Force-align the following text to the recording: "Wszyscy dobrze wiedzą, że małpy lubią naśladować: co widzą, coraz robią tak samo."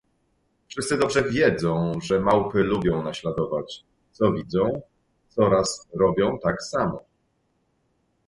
"Wszyscy 0.67 0.97
dobrze 0.97 1.23
wiedzą, 1.23 1.91
że 2.03 2.19
małpy 2.19 2.63
lubią 2.63 3.03
naśladować: 3.03 3.83
co 4.11 4.31
widzą, 4.33 4.81
coraz 5.29 5.87
robią 5.93 6.39
tak 6.39 6.63
samo." 6.63 7.03